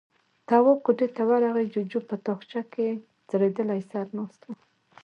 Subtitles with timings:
[0.47, 2.87] تواب کوټې ته ورغی، جُوجُو په تاخچه کې
[3.29, 4.49] ځړېدلی سر ناست و.